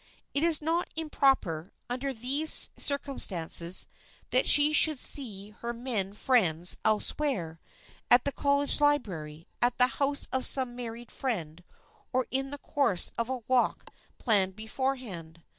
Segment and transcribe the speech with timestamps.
[0.33, 3.85] It is not improper, under these circumstances,
[4.31, 10.43] that she should see her men friends elsewhere,—at the college library, at the house of
[10.47, 11.63] some married friend
[12.11, 15.43] or in the course of a walk planned beforehand.